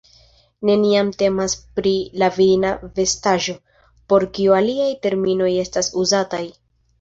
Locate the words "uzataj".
6.07-6.43